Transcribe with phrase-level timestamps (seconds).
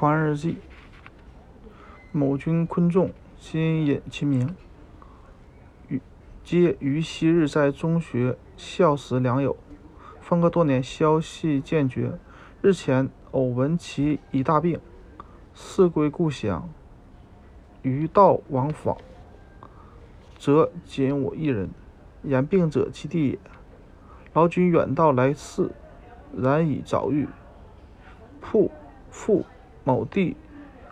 [0.00, 0.56] 狂日记。
[2.10, 4.56] 某君昆仲，新引其名。
[5.88, 6.00] 与
[6.42, 9.54] 皆于昔日在中学校时良友，
[10.22, 12.18] 分隔多年，消息渐绝。
[12.62, 14.80] 日前偶闻其已大病，
[15.52, 16.66] 似归故乡。
[17.82, 18.96] 余道往访，
[20.38, 21.68] 则仅我一人。
[22.22, 23.38] 言病者其弟也。
[24.32, 25.70] 劳君远道来赐，
[26.34, 27.28] 然已早愈。
[28.40, 28.70] 仆
[29.10, 29.44] 父
[29.84, 30.36] 某地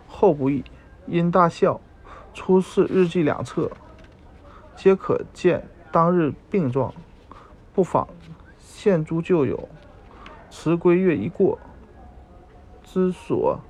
[0.06, 0.64] 后不易。
[1.06, 1.80] 因大笑，
[2.34, 3.70] 出示日记两册，
[4.76, 6.92] 皆可见当日病状，
[7.72, 8.06] 不妨
[8.58, 9.68] 现诸旧友。
[10.50, 11.58] 辞归月一过，
[12.82, 13.60] 之所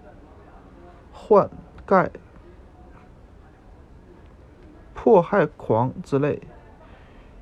[1.12, 1.48] 患
[1.84, 2.10] 盖
[4.94, 6.41] 迫害狂之类，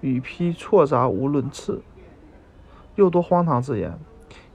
[0.01, 1.83] 语批错杂无伦次，
[2.97, 3.99] 又多荒唐之言，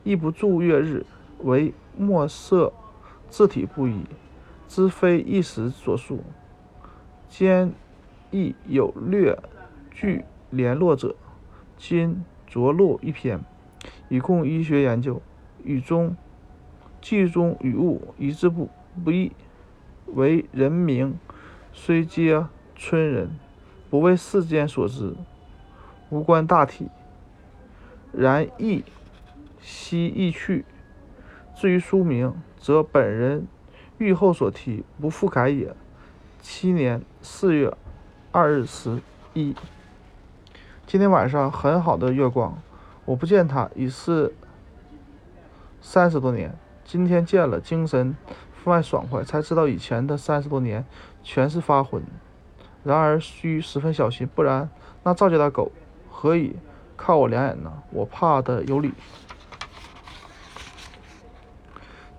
[0.03, 1.05] 亦不注月日，
[1.39, 2.71] 为墨色
[3.31, 4.05] 字体不一。
[4.67, 6.23] 知非一时所述，
[7.27, 7.73] 兼
[8.29, 9.37] 亦有略
[9.89, 11.13] 具联络者，
[11.77, 13.41] 今着录一篇，
[14.07, 15.21] 以供医学研究。
[15.63, 16.15] 语中
[17.01, 18.69] 记中语物一字不
[19.03, 19.33] 不异，
[20.05, 21.19] 为人名
[21.73, 22.45] 虽皆
[22.77, 23.37] 村人，
[23.89, 25.13] 不为世间所知，
[26.09, 26.87] 无关大体。
[28.13, 28.85] 然亦
[29.59, 30.63] 悉亦去。
[31.55, 33.47] 至于书名，则本人。
[33.97, 35.75] 狱后所提，不复改也。
[36.41, 37.71] 七年四月
[38.31, 38.99] 二日十
[39.35, 39.55] 一。
[40.87, 42.57] 今天晚上很好的月光，
[43.05, 44.33] 我不见他已是
[45.79, 46.55] 三十多年。
[46.83, 48.17] 今天见了，精神
[48.51, 50.83] 分外爽快，才知道以前的三十多年
[51.21, 52.01] 全是发昏。
[52.83, 54.67] 然而需十分小心，不然
[55.03, 55.71] 那赵家的狗
[56.09, 56.55] 何以
[56.97, 57.71] 看我两眼呢？
[57.91, 58.93] 我怕的有理。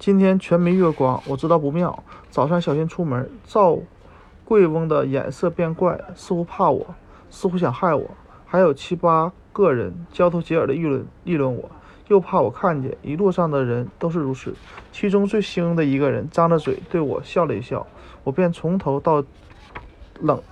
[0.03, 2.03] 今天全没月光，我知道不妙。
[2.29, 3.79] 早上小心出门，赵
[4.45, 6.85] 贵翁的眼色变怪，似乎怕我，
[7.31, 8.11] 似乎想害我。
[8.45, 11.71] 还有七八个人交头接耳的议论议论我，
[12.09, 12.97] 又怕我看见。
[13.01, 14.53] 一路上的人都是如此。
[14.91, 17.87] 其中最凶的一个人张着嘴对我笑了一笑，
[18.25, 19.23] 我便从头到
[20.19, 20.43] 冷，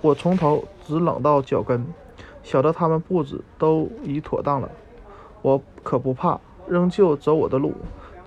[0.00, 1.86] 我从头直冷到脚跟，
[2.42, 4.68] 晓得他们布置都已妥当了，
[5.40, 7.72] 我可不怕，仍旧走我的路。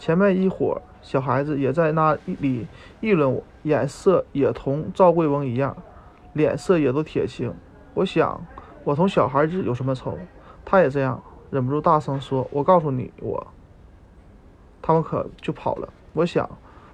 [0.02, 2.66] 前面一伙小孩子也在那里
[3.02, 5.78] 议论我，眼色也同赵贵翁一样，
[6.34, 7.54] 脸色也都铁青。
[7.94, 8.44] 我想，
[8.84, 10.18] 我同小孩子有什么仇？
[10.66, 13.46] 他也这样，忍不住大声说：“我告诉你，我。”
[14.82, 15.88] 他们可就跑了。
[16.14, 16.50] 我想，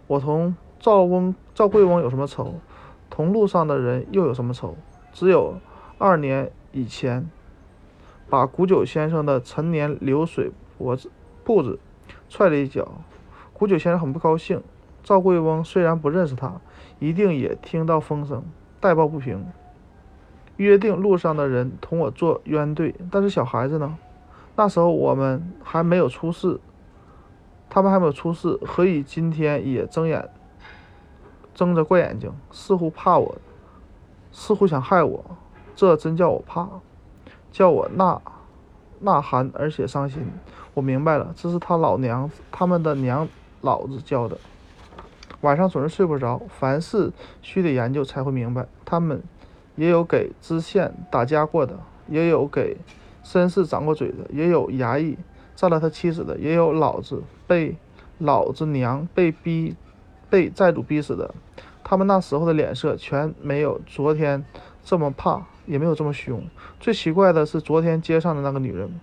[0.07, 2.56] 我同赵翁、赵贵翁有什么仇？
[3.09, 4.75] 同路上的人又有什么仇？
[5.13, 5.56] 只有
[5.97, 7.29] 二年以前，
[8.29, 11.09] 把古九先生的陈年流水脖子
[11.45, 11.79] 铺子。
[12.29, 12.88] 踹了一脚，
[13.53, 14.61] 古九先生很不高兴。
[15.03, 16.59] 赵贵翁虽然不认识他，
[16.99, 18.43] 一定也听到风声，
[18.81, 19.45] 代报不平，
[20.57, 22.93] 约定路上的人同我做冤对。
[23.09, 23.97] 但是小孩子呢？
[24.55, 26.59] 那时候我们还没有出事，
[27.69, 30.29] 他们还没有出事，何以今天也睁眼
[31.53, 33.38] 睁着怪眼睛，似乎怕我，
[34.31, 35.23] 似乎想害我？
[35.75, 36.67] 这真叫我怕，
[37.51, 38.19] 叫我呐
[39.01, 40.25] 呐喊，而且伤心。
[40.73, 43.27] 我明白了，这是他老娘他们的娘
[43.61, 44.37] 老子教的。
[45.41, 48.67] 晚上总是睡不着，凡事须得研究才会明白。
[48.83, 49.21] 他们
[49.75, 51.77] 也有给知县打家过的，
[52.07, 52.77] 也有给
[53.23, 55.17] 绅士掌过嘴的，也有衙役
[55.55, 57.75] 占了他妻子的，也有老子被
[58.17, 59.75] 老子娘被逼
[60.29, 61.33] 被债主逼死的。
[61.83, 64.43] 他们那时候的脸色全没有昨天
[64.83, 66.41] 这么怕，也没有这么凶。
[66.79, 69.00] 最奇怪的是昨天街上的那个女人。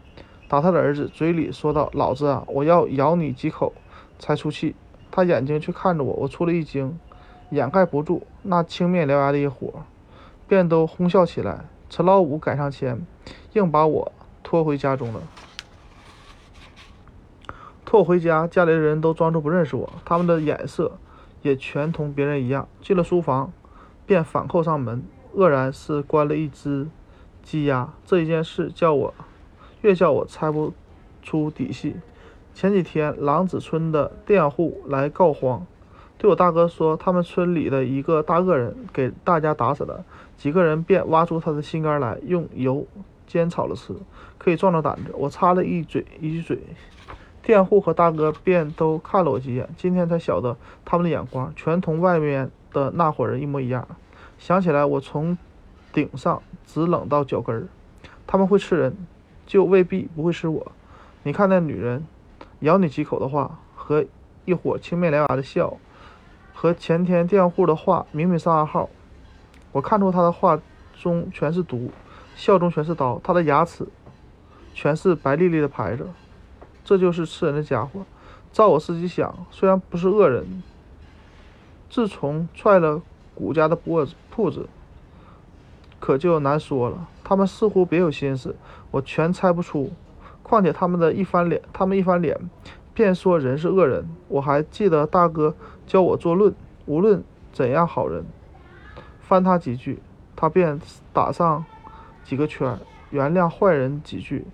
[0.49, 3.73] 打他的儿子，嘴里说道：“老子啊，我要咬你几口
[4.19, 4.75] 才出气。”
[5.11, 6.99] 他眼睛却看着我，我出了一惊，
[7.51, 9.85] 掩盖不住那青面獠牙的一伙，
[10.47, 11.65] 便都哄笑起来。
[11.89, 13.07] 陈老五赶上前，
[13.53, 15.23] 硬把我拖回家中了。
[17.85, 20.99] 拖回家，家里的人都装作不认识我，他们的眼色
[21.43, 22.69] 也全同别人一样。
[22.83, 23.53] 进了书房，
[24.05, 25.05] 便反扣上门，
[25.37, 26.89] 愕然是关了一只
[27.43, 27.93] 鸡鸭。
[28.05, 29.15] 这一件事叫我。
[29.83, 30.73] 越叫我猜不
[31.23, 31.97] 出底细。
[32.55, 35.67] 前几天，狼子村的佃户来告荒，
[36.17, 40.03] 对我大哥说，他们村里的一个大恶人给大家打死了。
[40.39, 42.87] 几个人便挖出他的心肝来，用油
[43.27, 43.95] 煎炒了吃，
[44.39, 45.13] 可以壮壮胆子。
[45.19, 46.59] 我插了一嘴一句嘴，
[47.43, 49.69] 佃户和大哥便都看了我几眼。
[49.77, 53.87] 今天才晓得，他们的眼光全同外面的那伙人一模一样。
[54.39, 55.37] 想起来，我从
[55.93, 57.69] 顶上直冷到脚跟儿。
[58.27, 58.97] 他们会吃人。
[59.47, 60.73] 就未必不会吃我。
[61.23, 62.07] 你看那女人，
[62.61, 64.03] 咬你几口的话，和
[64.47, 65.77] 一伙青面獠牙的笑，
[66.55, 68.89] 和前天佃户的话明明是暗号。
[69.71, 70.59] 我看出他的话
[70.99, 71.91] 中全是毒，
[72.35, 73.87] 笑中全是刀，他的牙齿
[74.73, 76.09] 全是白丽丽的牌子。
[76.83, 78.01] 这就是吃人的家伙。
[78.51, 80.63] 照我自己想，虽然不是恶人，
[81.91, 83.03] 自从踹了
[83.35, 84.69] 谷家的脖子铺子，
[86.01, 87.07] 可就难说了。
[87.23, 88.57] 他们似乎别有心思，
[88.91, 89.93] 我全猜不出。
[90.43, 92.37] 况且他们的一翻脸，他们一翻脸，
[92.93, 94.05] 便说人是恶人。
[94.27, 95.55] 我还记得大哥
[95.87, 96.53] 教我做论，
[96.87, 97.23] 无论
[97.53, 98.25] 怎样好人，
[99.21, 100.03] 翻他几句，
[100.35, 100.81] 他便
[101.13, 101.65] 打上
[102.25, 102.77] 几个圈；
[103.11, 104.45] 原谅坏人几句，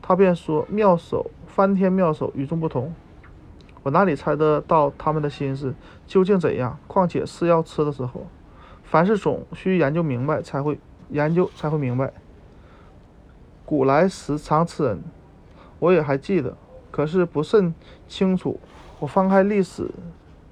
[0.00, 2.94] 他便说妙手翻天妙手，与众不同。
[3.82, 5.74] 我哪里猜得到他们的心思
[6.06, 6.78] 究竟怎样？
[6.86, 8.26] 况且是要吃的时候，
[8.90, 10.78] 凡事总需研究明白才会
[11.10, 12.10] 研究才会明白。
[13.66, 15.02] 古来时常吃人，
[15.78, 16.56] 我也还记得，
[16.90, 17.74] 可是不甚
[18.08, 18.58] 清楚。
[18.98, 19.90] 我翻开历史，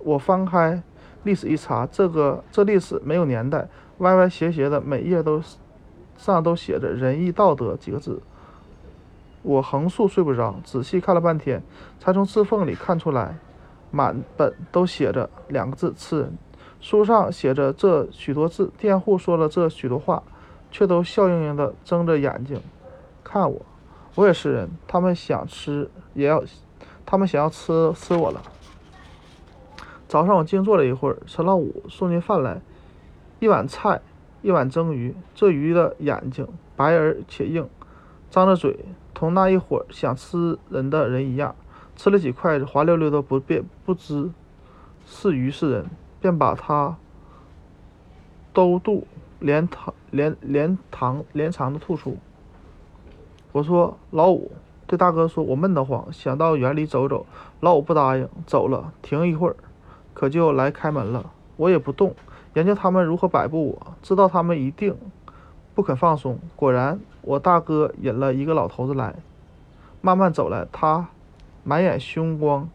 [0.00, 0.82] 我翻开
[1.22, 3.66] 历史一查，这个这历史没有年代，
[3.98, 5.42] 歪歪斜斜的，每页都
[6.18, 8.20] 上都写着“仁义道德”几个字。
[9.42, 11.62] 我横竖睡不着，仔细看了半天，
[11.98, 13.38] 才从字缝里看出来，
[13.90, 16.36] 满本都写着两个字“吃人”。
[16.81, 20.23] 书上写着这许多字，佃户说了这许多话，
[20.70, 22.61] 却都笑盈盈的睁着眼睛
[23.25, 23.61] 看我。
[24.14, 26.43] 我也是人，他们想吃也要，
[27.05, 28.40] 他们想要吃吃我了。
[30.08, 32.61] 早上我静坐了一会儿，陈老五送进饭来，
[33.40, 34.00] 一碗菜，
[34.40, 35.14] 一碗蒸鱼。
[35.34, 36.46] 这鱼的眼睛
[36.76, 37.69] 白而且硬，
[38.31, 38.84] 张着嘴。
[39.12, 41.56] 同那一伙想吃人的人一样，
[41.96, 44.31] 吃了几筷子，滑溜溜的，不便不知
[45.06, 45.87] 是鱼是人，
[46.20, 46.96] 便把它
[48.52, 49.06] 兜肚
[49.38, 52.16] 连糖连连糖连肠的吐出。
[53.52, 54.52] 我说：“老五，
[54.86, 57.26] 对大哥说，我闷得慌，想到园里走走。”
[57.60, 59.56] 老五不答应，走了，停一会儿，
[60.14, 61.30] 可就来开门了。
[61.56, 62.14] 我也不动，
[62.54, 64.96] 研究他们如何摆布，我知道他们一定
[65.74, 66.38] 不肯放松。
[66.54, 66.98] 果然。
[67.22, 69.16] 我大哥引了一个老头子来，
[70.00, 71.08] 慢慢走来，他
[71.64, 72.70] 满眼凶光，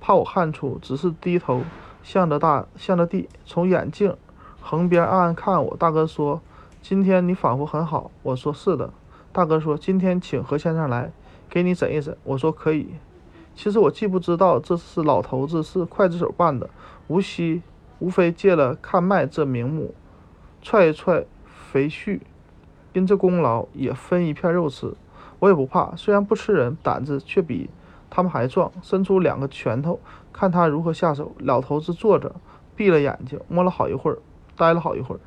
[0.00, 1.60] 怕我看出，只是低头
[2.02, 4.16] 向着大向着地，从眼镜
[4.60, 5.76] 横边暗暗看我。
[5.76, 6.40] 大哥说
[6.82, 8.92] ：“今天你仿佛很好。”我说：“是的。”
[9.32, 11.12] 大哥说：“今天请何先生来，
[11.48, 12.88] 给你诊一诊。”我说：“可以。”
[13.54, 16.70] 其实我既不知道这是老头子是刽子手办的，
[17.08, 17.62] 无锡
[17.98, 19.94] 无非借了看脉这名目，
[20.62, 22.20] 踹一踹肥婿。
[22.92, 24.94] 因这功劳也分一片肉吃，
[25.38, 25.94] 我也不怕。
[25.94, 27.70] 虽然不吃人，胆子却比
[28.10, 28.70] 他们还壮。
[28.82, 30.00] 伸出两个拳头，
[30.32, 31.32] 看他如何下手。
[31.38, 32.34] 老头子坐着，
[32.76, 34.18] 闭了眼睛，摸了好一会儿，
[34.56, 35.20] 呆了好一会儿，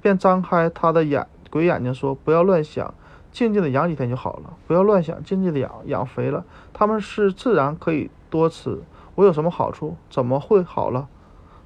[0.00, 2.94] 便张开他的眼鬼眼睛说：“不要乱想，
[3.32, 4.54] 静静的养几天就好了。
[4.66, 8.80] 不要乱想，静静的养，养肥了，他们是自然可以多吃。
[9.14, 9.96] 我有什么好处？
[10.10, 11.08] 怎么会好了？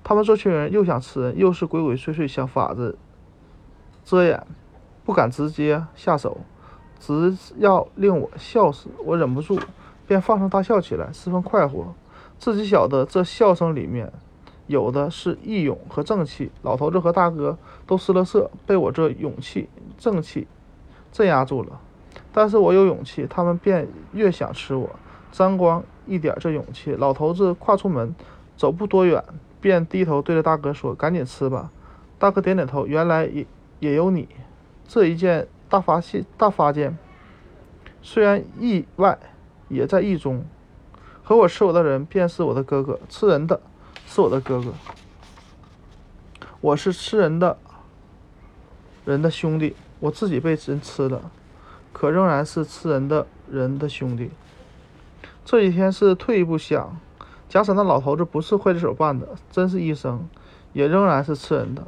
[0.02, 2.96] 他们这群人又想吃人，又是鬼鬼祟祟，想法子
[4.04, 4.46] 遮掩。”
[5.06, 6.38] 不敢直接下手，
[6.99, 8.88] 只要令我笑死。
[9.04, 9.56] 我忍不住，
[10.06, 11.94] 便放声大笑起来，十分快活。
[12.38, 14.12] 自己晓得这笑声里面
[14.67, 16.50] 有的是义勇和正气。
[16.62, 17.56] 老头子和大哥
[17.87, 20.47] 都失了色，被我这勇气、正气
[21.11, 21.81] 镇压住了。
[22.32, 24.91] 但是我有勇气，他们便越想吃我，
[25.32, 26.93] 沾光一点这勇气。
[26.93, 28.14] 老头子跨出门，
[28.56, 29.25] 走不多远，
[29.61, 31.71] 便低头对着大哥说：“赶紧吃吧。”
[32.19, 33.47] 大哥点点头，原来也
[33.80, 34.28] 也有你。
[34.87, 36.97] 这一件大发现，大发现，
[38.02, 39.19] 虽然意外，
[39.68, 40.44] 也在意中。
[41.23, 43.61] 和我吃我的人，便是我的哥哥；吃人的，
[44.06, 44.73] 是我的哥哥。
[46.61, 47.58] 我是吃人的
[49.04, 51.30] 人的兄弟，我自己被人吃了，
[51.92, 54.30] 可仍然是吃人的人的兄弟。
[55.44, 56.99] 这几天是退一步想，
[57.49, 60.28] 假使那老头子不是刽子手办的，真是医生，
[60.73, 61.85] 也仍然是吃人的。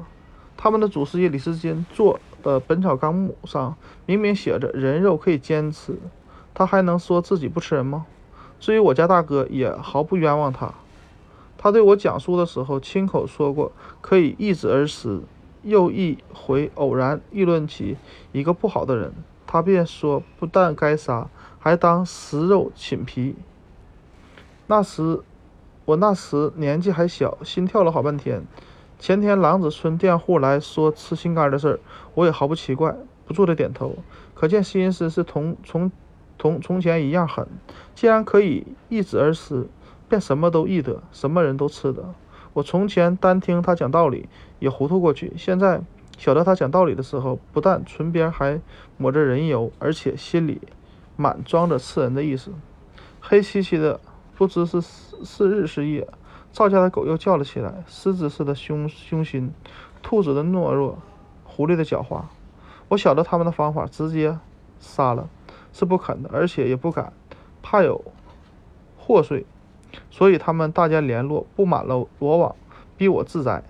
[0.57, 5.97] 他们的祖师爷李时珍做的《本草纲目》上明明写着人肉可以煎吃，
[6.55, 8.07] 他还能说自己不吃人吗？
[8.59, 10.75] 至于我家大哥，也毫不冤枉他。
[11.57, 15.21] 他对我讲述的时候，亲口说过可以易子而食。
[15.63, 17.97] 又一回偶然议论起
[18.31, 19.13] 一个不好的人，
[19.45, 21.29] 他便说不但该杀，
[21.59, 23.35] 还当食肉寝皮。
[24.69, 25.21] 那时
[25.85, 28.45] 我那时年纪还小，心跳了好半天。
[29.01, 31.81] 前天狼子村佃户来说吃心肝的事儿，
[32.15, 33.97] 我也毫不奇怪，不住的点头。
[34.35, 35.91] 可见心思是同从
[36.39, 37.47] 同从前一样狠。
[37.95, 39.69] 既然可以易子而食，
[40.09, 42.15] 便什么都易得，什么人都吃得。
[42.55, 44.29] 我从前单听他讲道理
[44.59, 45.83] 也糊涂过去，现在
[46.17, 48.61] 晓得他讲道理的时候，不但唇边还
[48.97, 50.61] 抹着人油，而且心里
[51.17, 52.53] 满装着吃人的意思。
[53.21, 54.01] 黑漆漆的，
[54.37, 56.09] 不知是是日是夜，
[56.53, 59.53] 赵家的狗又叫了起来，狮子似的凶凶心，
[60.03, 60.99] 兔子的懦弱，
[61.45, 62.23] 狐狸的狡猾。
[62.89, 64.39] 我晓得他们的方法，直接
[64.81, 65.29] 杀了
[65.73, 67.13] 是不肯的，而且也不敢，
[67.63, 68.05] 怕有
[68.97, 69.45] 祸祟，
[70.11, 72.55] 所以他们大家联络，布满了罗网，
[72.97, 73.63] 逼我自裁。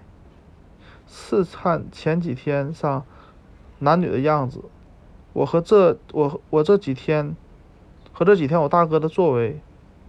[1.06, 3.04] 试看前几天上
[3.78, 4.62] 男女的样子，
[5.32, 7.34] 我和这我我这几天
[8.12, 9.60] 和这几天我大哥的作为，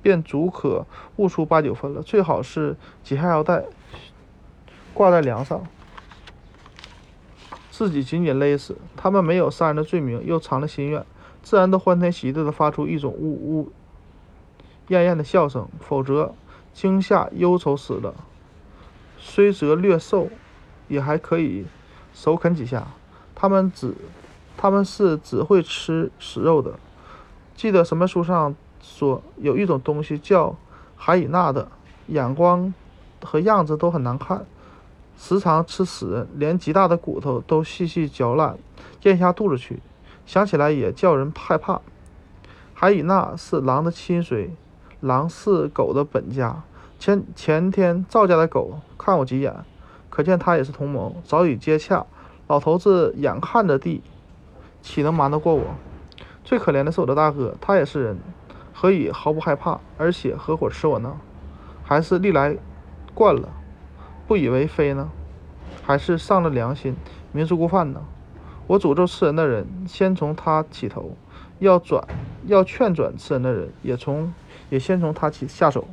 [0.02, 2.02] 便足可悟出八九分了。
[2.02, 3.64] 最好是解下腰带，
[4.94, 5.64] 挂在梁上，
[7.72, 8.78] 自己紧紧勒死。
[8.98, 11.06] 他们没有杀人的罪名，又藏了心愿，
[11.50, 13.72] 自然都欢天喜地的发出一种呜呜
[14.90, 15.68] 咽咽的笑声。
[15.80, 16.36] 否则
[16.74, 18.14] 惊吓忧愁死了，
[19.18, 20.30] 虽则略瘦。
[20.88, 21.66] 也还可以
[22.16, 22.88] 手啃几下，
[23.36, 23.94] 他们只
[24.58, 26.80] 他们是只会吃死肉的。
[27.56, 30.56] 记得什么书上说有一种东西叫
[30.96, 31.68] 海以纳的，
[32.08, 32.74] 眼光
[33.24, 34.48] 和样子都很难看，
[35.16, 38.58] 时常吃死人，连极大的骨头都细细嚼烂，
[39.04, 39.80] 咽下肚子去。
[40.30, 41.82] 想起来也叫人害怕。
[42.76, 44.52] 海以那是狼的亲随，
[45.00, 46.62] 狼是狗的本家。
[47.00, 49.66] 前前天赵家的狗看我几眼。
[50.08, 52.06] 可见他也是同盟，早已接洽。
[52.46, 54.04] 老头子眼看着地，
[54.84, 55.64] 岂能瞒得过我？
[56.44, 58.20] 最可怜的是我的大哥，他也是人，
[58.72, 61.18] 何以毫不害怕，而且合伙吃我呢？
[61.84, 62.56] 还是历来
[63.16, 63.50] 惯了，
[64.28, 65.10] 不以为非呢？
[65.82, 66.96] 还是丧了良心，
[67.32, 68.04] 明知故犯呢？
[68.70, 71.16] 我诅咒吃人的人，先从他起头；
[71.58, 72.08] 要转，
[72.46, 74.32] 要劝转吃人的人，也从
[74.70, 75.88] 也先从他起下手。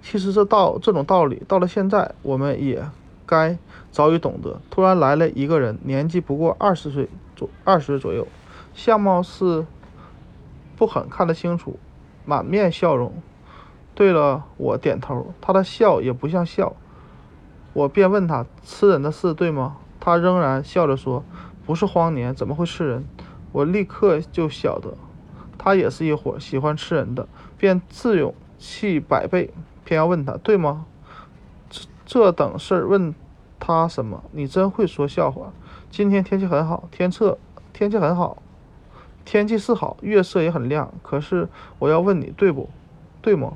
[0.00, 2.82] 其实这道这种道理，到了现在，我们也
[3.26, 3.58] 该
[3.90, 4.58] 早已懂得。
[4.70, 8.26] 突然来了一个人，年纪不过二十岁左二十岁左右，
[8.72, 9.66] 相貌是
[10.76, 11.78] 不很看得清楚，
[12.24, 13.12] 满面笑容，
[13.94, 15.34] 对了我点头。
[15.42, 16.74] 他的笑也不像笑，
[17.74, 19.76] 我便问他吃人的事对吗？
[20.04, 21.24] 他仍然笑着说
[21.64, 23.04] ：“不是荒年，怎么会吃人？”
[23.52, 24.94] 我立刻就晓得，
[25.56, 29.50] 他也是一伙喜欢吃人的，便自勇气百倍。
[29.84, 30.86] 偏要问他对吗？
[32.04, 33.14] 这等事儿问
[33.60, 34.24] 他什么？
[34.32, 35.52] 你真会说笑话。
[35.88, 37.38] 今天天气很好，天测
[37.72, 38.42] 天气很好，
[39.24, 40.92] 天气是好，月色也很亮。
[41.04, 42.68] 可是我要问你对不？
[43.20, 43.52] 对吗？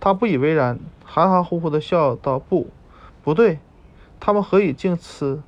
[0.00, 2.68] 他不以为然，含含糊糊的笑道：“不，
[3.22, 3.58] 不对。
[4.18, 5.42] 他们何以竟吃？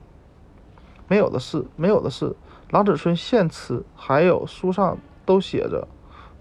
[1.13, 2.35] 没有的事，没有的事。
[2.71, 5.87] 郎子孙现吃，还有书上都写着，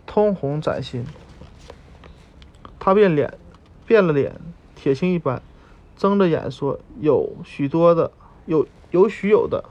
[0.06, 1.06] 通红崭新。”
[2.80, 3.38] 他变脸。
[3.86, 4.40] 变了脸，
[4.74, 5.42] 铁青一般，
[5.98, 8.10] 睁着眼说：“有许多的，
[8.46, 9.66] 有有许有的，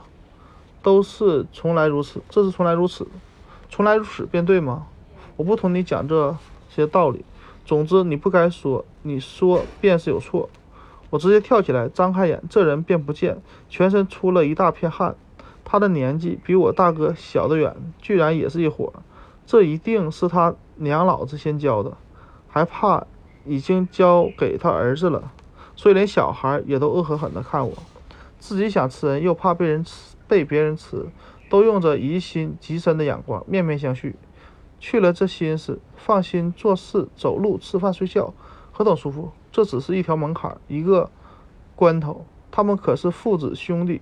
[0.83, 2.21] 都是从来如此。
[2.29, 3.07] 这是从来如此，
[3.71, 4.85] 从来如此便对吗？
[5.37, 6.37] 我不同你讲这
[6.69, 7.25] 些道理。
[7.65, 10.47] 总之，你不该说，你说便是有错。”
[11.11, 13.39] 我直接跳起来，张开眼，这人便不见，
[13.69, 15.15] 全身出了一大片汗。
[15.63, 18.91] 他的年纪比我大哥小得远，居然也是一伙。
[19.45, 21.95] 这一定是他娘老子先教的，
[22.47, 23.05] 还怕。
[23.43, 25.31] 已经交给他儿子了，
[25.75, 27.73] 所以连小孩也都恶狠狠地看我。
[28.37, 31.07] 自己想吃人，又怕被人吃，被别人吃，
[31.49, 34.13] 都用着疑心极深的眼光，面面相觑。
[34.79, 38.31] 去了这心思，放心做事、走路、吃饭、睡觉，
[38.71, 39.31] 何等舒服！
[39.51, 41.09] 这只是一条门槛，一个
[41.75, 42.25] 关头。
[42.49, 44.01] 他们可是父子、兄弟、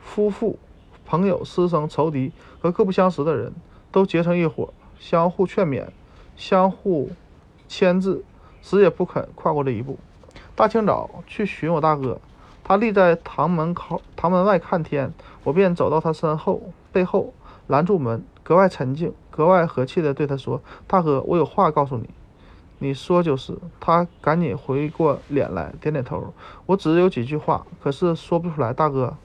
[0.00, 0.58] 夫妇、
[1.04, 3.52] 朋友、师生、仇敌和各不相识的人，
[3.90, 5.86] 都结成一伙，相互劝勉，
[6.36, 7.10] 相互
[7.68, 8.24] 牵制。
[8.62, 9.98] 死也不肯跨过这一步。
[10.54, 12.20] 大清早去寻我大哥，
[12.62, 15.12] 他立在堂门口，堂门外看天。
[15.44, 16.60] 我便走到他身后，
[16.92, 17.32] 背后
[17.68, 22.10] 拦住门，格外沉静，格外和气地对他说：“大哥，我有话告诉你。”
[22.80, 23.56] 你说就是。
[23.78, 26.34] 他赶紧回过脸来，点点头。
[26.66, 28.72] 我只有几句话，可是说不出来。
[28.72, 29.16] 大哥，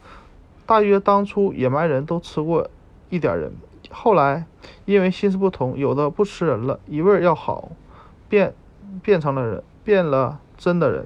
[0.67, 2.69] 大约当初野蛮人都吃过
[3.09, 3.51] 一点人，
[3.89, 4.45] 后来
[4.85, 7.71] 因为心思不同，有的不吃人了，一味要好，
[8.29, 8.53] 变。
[9.03, 11.05] 变成了人，变了真的人，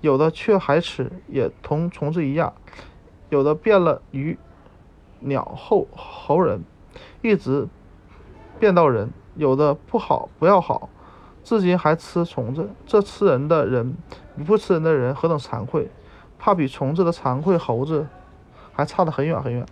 [0.00, 2.52] 有的却还吃，也同虫子一样；
[3.28, 4.36] 有的变了鱼、
[5.20, 6.64] 鸟、后猴人，
[7.22, 7.68] 一直
[8.58, 10.88] 变到人；有的不好不要好，
[11.48, 12.68] 至今还吃虫子。
[12.86, 13.96] 这吃人的人
[14.36, 15.90] 比不吃人的人何等惭愧，
[16.38, 18.06] 怕比虫子的惭愧猴子
[18.74, 19.64] 还差得很远很远。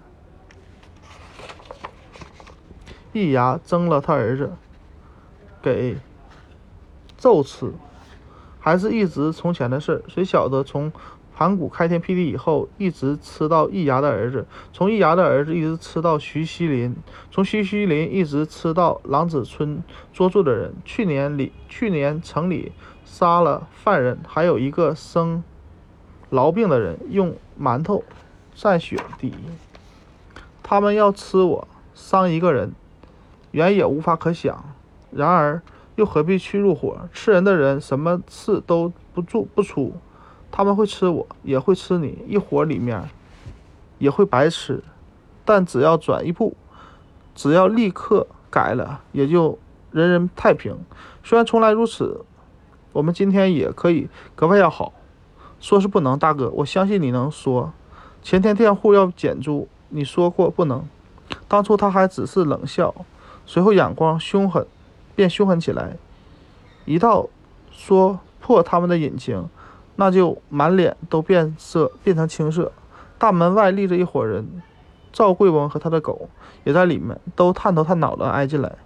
[3.13, 4.53] 一牙争了他儿子，
[5.61, 5.99] 给。
[7.19, 7.75] 揍吃，
[8.59, 10.91] 还是一直从前的事谁晓得从
[11.37, 16.97] 盘古开天辟地以后，一直吃到易牙的儿子，从易牙的儿子一直吃到徐锡林，
[17.31, 20.73] 从徐锡林一直吃到狼子村捉住的人。
[20.83, 22.73] 去年里，去年城里
[23.05, 25.45] 杀了犯人，还有一个生
[26.31, 28.03] 痨病的人，用馒头
[28.57, 29.35] 蘸血滴。
[30.63, 32.73] 他们要吃我，伤一个人，
[33.51, 34.75] 原也无法可想。
[35.11, 35.61] 然而
[35.97, 37.11] 又何必去入伙？
[37.13, 39.95] 吃人的人，什么事都不做不出。
[40.57, 43.11] 他们会吃我，也会吃你，一伙里面
[43.99, 44.83] 也会白吃。
[45.45, 46.57] 但只要转一步，
[47.35, 49.59] 只要立刻改了，也就
[49.91, 50.75] 人人太平。
[51.23, 52.25] 虽然从来如此，
[52.95, 54.95] 我们今天也可以格外要好。
[55.61, 57.71] 说是不能，大哥，我相信你能说。
[58.23, 60.83] 前天佃户要减租，你说过不能。
[61.47, 62.95] 当初他还只是冷笑，
[63.45, 64.67] 随后眼光凶狠，
[65.15, 65.99] 变凶狠起来。
[66.87, 67.29] 一道
[67.71, 69.47] 说破他们的隐情。
[69.97, 72.71] 那就满脸都变色，变成青色。
[73.19, 74.63] 大门外立着一伙人，
[75.13, 76.29] 赵贵翁和他的狗
[76.65, 78.77] 也在里面，都探头探脑的挨进来。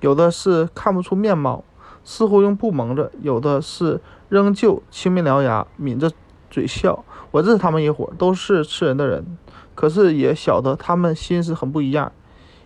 [0.00, 1.62] 有的是看不出面貌，
[2.02, 6.10] 似乎用布蒙着；有的是仍旧青面獠牙，抿着
[6.50, 7.04] 嘴笑。
[7.30, 9.38] 我认识他们一伙，都是吃人的人，
[9.74, 12.10] 可是也晓得他们心思很不一样。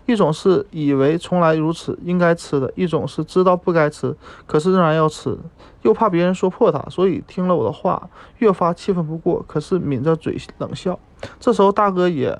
[0.07, 5.37] 一种是以为从来如此应该吃的，一种是知道不该吃，可是仍然要吃，
[5.83, 8.09] 又怕别人说破他，所以听了我的话
[8.39, 10.99] 越发气愤不过，可是抿着嘴冷笑。
[11.41, 12.39] 这时候大哥也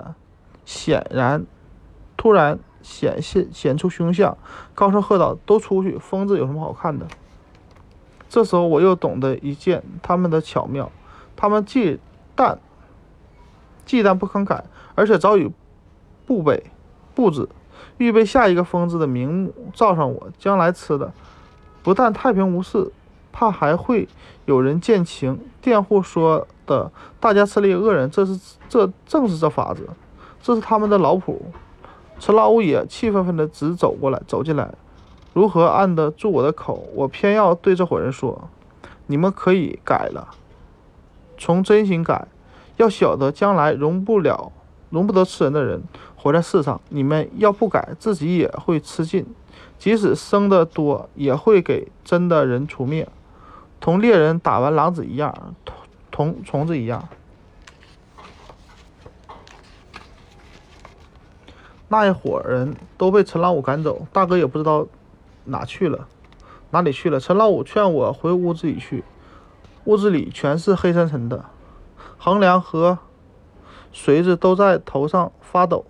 [0.65, 1.45] 显然
[2.15, 4.37] 突然显现显出凶相，
[4.73, 5.97] 高声喝道：“都出去！
[5.97, 7.05] 疯子有什么好看的？”
[8.29, 10.91] 这时候我又懂得一件他们的巧妙，
[11.35, 11.99] 他们忌
[12.35, 12.57] 惮
[13.85, 14.61] 忌惮不慷慨，
[14.95, 15.51] 而且早已
[16.25, 16.63] 不备
[17.17, 17.49] 布置。
[17.97, 21.11] 预备下一个疯子的名目，罩上我，将来吃的
[21.81, 22.91] 不但太平无事，
[23.31, 24.07] 怕还会
[24.45, 25.39] 有人见情。
[25.59, 29.89] 佃户说的，大家吃了一个恶人，这是这正是这法子，
[30.43, 31.41] 这是他们的老谱。
[32.19, 34.71] 陈老五也气愤愤的直走过来，走进来，
[35.33, 36.87] 如何按得住我的口？
[36.93, 38.47] 我偏要对这伙人说：
[39.07, 40.27] 你们可以改了，
[41.35, 42.27] 从真心改，
[42.75, 44.51] 要晓得将来容不了。
[44.89, 45.83] 容不得吃人的人
[46.17, 49.23] 活在世上，你们要不改，自己也会吃尽；
[49.77, 53.07] 即使生的多，也会给真的人除灭，
[53.79, 55.75] 同猎人打完狼子一样，同
[56.11, 57.07] 同虫子一样。
[61.87, 64.87] 那一伙人都被陈老五赶走，大哥也不知道
[65.45, 66.07] 哪去了，
[66.71, 67.19] 哪里去了。
[67.19, 69.03] 陈老五劝我回屋子里去，
[69.85, 71.45] 屋子里全是黑沉沉的，
[72.17, 72.97] 横梁和。
[73.93, 75.83] 锤子都在头上发抖，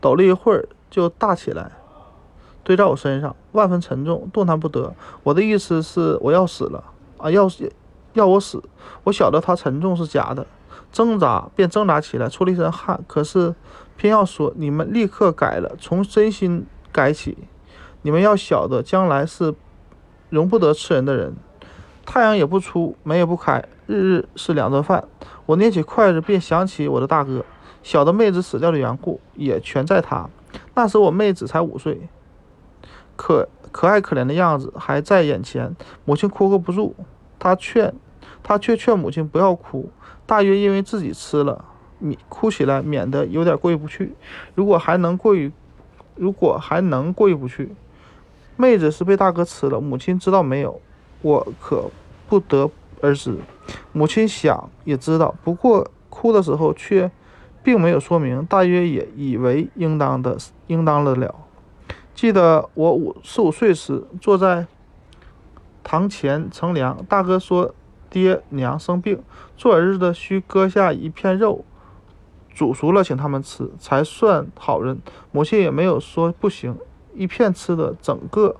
[0.00, 1.70] 抖了一会儿就大起来，
[2.62, 4.94] 堆在我身上，万分沉重，动弹不得。
[5.22, 6.84] 我的意思是我要死了
[7.16, 7.30] 啊！
[7.30, 7.48] 要
[8.14, 8.62] 要我死！
[9.04, 10.46] 我晓得他沉重是假的，
[10.90, 13.00] 挣扎便挣扎起来，出了一身汗。
[13.06, 13.54] 可是
[13.96, 17.36] 偏要说，你们立刻改了，从真心改起。
[18.02, 19.54] 你们要晓得，将来是
[20.30, 21.34] 容不得吃人的人。
[22.06, 25.04] 太阳也不出，门也不开，日日是两顿饭。
[25.44, 27.44] 我捏起筷子，便想起我的大哥，
[27.82, 30.28] 小的妹子死掉的缘故，也全在他。
[30.74, 32.08] 那时我妹子才五岁，
[33.16, 35.74] 可可爱可怜的样子还在眼前。
[36.04, 36.94] 母亲哭个不住，
[37.38, 37.94] 他劝，
[38.42, 39.90] 他却劝母亲不要哭，
[40.26, 41.64] 大约因为自己吃了，
[41.98, 44.14] 免哭起来免得有点过意不去。
[44.54, 45.50] 如果还能过意，
[46.14, 47.74] 如果还能过意不去，
[48.56, 50.80] 妹子是被大哥吃了，母亲知道没有？
[51.22, 51.90] 我可
[52.28, 52.70] 不得。
[53.00, 53.32] 而知
[53.92, 57.08] 母亲想也知道，不过哭的时候却
[57.62, 61.34] 并没有说明，大约也以为应当的，应当的了。
[62.14, 64.66] 记得我五四五岁时，坐在
[65.82, 67.74] 堂前乘凉，大哥说
[68.10, 69.22] 爹娘生病，
[69.56, 71.64] 做儿子的需割下一片肉，
[72.54, 75.00] 煮熟了请他们吃，才算好人。
[75.32, 76.76] 母亲也没有说不行，
[77.14, 78.56] 一片吃的，整个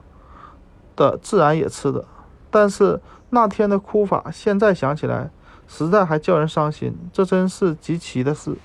[0.94, 2.04] 的自然也吃的，
[2.50, 3.00] 但是。
[3.30, 5.28] 那天的哭法，现在想起来，
[5.66, 6.96] 实在还叫人伤心。
[7.12, 8.56] 这真是极其的事，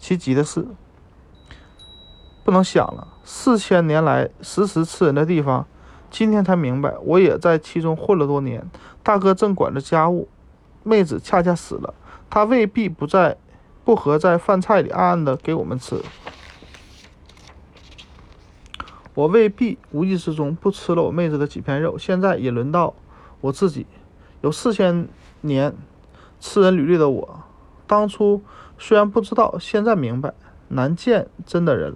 [0.00, 0.66] 其极的事，
[2.42, 3.06] 不能想了。
[3.22, 5.66] 四千年来时时吃人的地方，
[6.10, 6.96] 今天才明白。
[7.02, 8.68] 我也在其中混了多年。
[9.02, 10.28] 大哥正管着家务，
[10.82, 11.94] 妹子恰恰死了，
[12.28, 13.36] 他未必不在，
[13.84, 16.00] 不合在饭菜里暗暗的给我们吃。
[19.14, 21.98] 我未必无意之中不吃了我妹子的几片肉。
[21.98, 22.94] 现在也轮到
[23.42, 23.86] 我自己。
[24.40, 25.06] 有四千
[25.42, 25.74] 年
[26.40, 27.42] 吃人履历的我，
[27.86, 28.42] 当初
[28.82, 30.32] 虽然不知道，现在明白，
[30.68, 31.94] 难见真的人。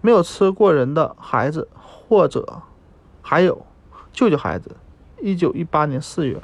[0.00, 2.62] 没有吃过人的孩子，或者
[3.20, 3.66] 还有
[4.10, 4.74] 救救孩子。
[5.20, 6.42] 一九一八年四月。